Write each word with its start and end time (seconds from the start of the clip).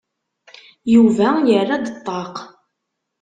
Yuba 0.93 1.29
yerra-d 1.49 1.87
ṭṭaq. 1.97 2.35